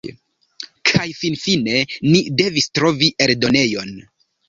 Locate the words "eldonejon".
3.29-3.99